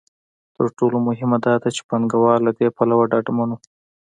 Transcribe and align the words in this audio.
تر 0.55 0.65
ټولو 0.77 0.97
مهمه 1.07 1.37
دا 1.45 1.53
ده 1.61 1.69
چې 1.75 1.81
پانګوال 1.89 2.39
له 2.47 2.51
دې 2.57 2.67
پلوه 2.77 3.05
ډاډمن 3.11 3.49
وو. 3.51 3.57